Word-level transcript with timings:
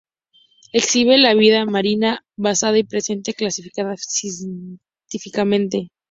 Exhibe 0.73 1.15
la 1.19 1.35
vida 1.35 1.63
marina 1.65 2.25
pasada 2.35 2.75
y 2.79 2.83
presente, 2.83 3.35
clasificada 3.35 3.93
científicamente. 3.97 5.91